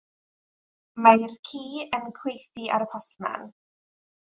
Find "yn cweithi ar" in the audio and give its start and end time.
1.99-2.89